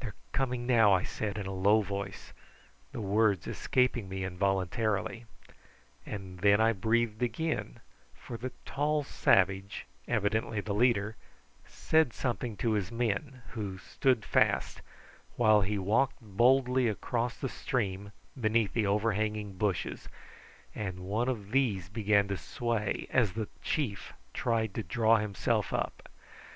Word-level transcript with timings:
"They're 0.00 0.16
coming 0.32 0.66
now," 0.66 0.92
I 0.92 1.04
said 1.04 1.38
in 1.38 1.46
a 1.46 1.52
low 1.54 1.80
voice, 1.80 2.32
the 2.90 3.00
words 3.00 3.46
escaping 3.46 4.08
me 4.08 4.24
involuntarily. 4.24 5.24
And 6.04 6.40
then 6.40 6.60
I 6.60 6.72
breathed 6.72 7.22
again, 7.22 7.78
for 8.12 8.36
the 8.36 8.50
tall 8.64 9.04
savage, 9.04 9.86
evidently 10.08 10.60
the 10.60 10.72
leader, 10.74 11.14
said 11.64 12.12
something 12.12 12.56
to 12.56 12.72
his 12.72 12.90
men, 12.90 13.42
who 13.52 13.78
stood 13.78 14.24
fast, 14.24 14.82
while 15.36 15.60
he 15.60 15.78
walked 15.78 16.20
boldly 16.20 16.88
across 16.88 17.36
the 17.38 17.48
stream 17.48 18.10
beneath 18.36 18.72
the 18.72 18.88
overhanging 18.88 19.52
bushes, 19.52 20.08
and 20.74 20.98
one 21.06 21.28
of 21.28 21.52
these 21.52 21.88
began 21.88 22.26
to 22.26 22.36
sway 22.36 23.06
as 23.10 23.34
the 23.34 23.46
chief 23.62 24.12
tried 24.34 24.74
to 24.74 24.82
draw 24.82 25.18
himself 25.18 25.72
up. 25.72 26.08